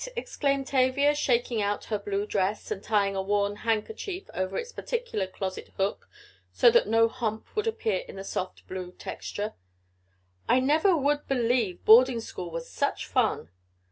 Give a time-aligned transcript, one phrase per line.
[0.15, 5.27] exclaimed Tavia, shaking out her blue dress, and tying a worn handkerchief over its particular
[5.27, 6.09] closet hook
[6.51, 9.53] so that no hump would appear in the soft blue texture.
[10.49, 13.51] "I never would believe boarding school was such fun.